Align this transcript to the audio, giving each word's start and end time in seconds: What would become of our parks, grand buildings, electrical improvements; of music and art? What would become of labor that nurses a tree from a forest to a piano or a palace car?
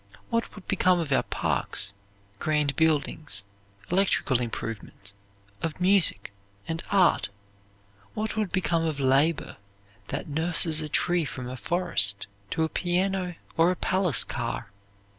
What 0.31 0.55
would 0.55 0.67
become 0.67 0.99
of 0.99 1.11
our 1.11 1.21
parks, 1.21 1.93
grand 2.39 2.75
buildings, 2.75 3.43
electrical 3.91 4.41
improvements; 4.41 5.13
of 5.61 5.79
music 5.79 6.33
and 6.67 6.81
art? 6.89 7.29
What 8.15 8.35
would 8.35 8.51
become 8.51 8.83
of 8.83 8.99
labor 8.99 9.57
that 10.07 10.27
nurses 10.27 10.81
a 10.81 10.89
tree 10.89 11.23
from 11.23 11.47
a 11.47 11.55
forest 11.55 12.25
to 12.49 12.63
a 12.63 12.67
piano 12.67 13.35
or 13.57 13.69
a 13.69 13.75
palace 13.75 14.23
car? 14.23 14.71